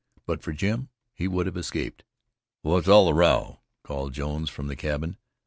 But 0.25 0.41
for 0.41 0.51
Jim, 0.51 0.89
he 1.13 1.27
would 1.27 1.45
have 1.45 1.55
escaped. 1.55 2.03
"What's 2.63 2.87
all 2.87 3.05
the 3.05 3.13
row?" 3.13 3.59
called 3.83 4.13
Jones 4.13 4.49
from 4.49 4.65
the 4.65 4.75
cabin. 4.75 5.17